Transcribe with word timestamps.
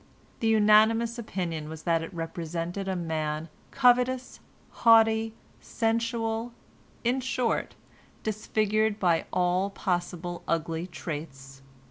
The 0.39 0.47
unanimous 0.47 1.19
opinion 1.19 1.69
was 1.69 1.83
that 1.83 2.01
it 2.01 2.11
represented 2.11 2.87
a 2.87 2.95
man 2.95 3.49
covetous, 3.69 4.39
haughty, 4.71 5.35
sensual, 5.59 6.53
in 7.03 7.19
short, 7.21 7.75
disfigured 8.23 8.99
by 8.99 9.25
all 9.31 9.69
possible 9.69 10.41
ugly 10.47 10.87
traits. 10.87 11.61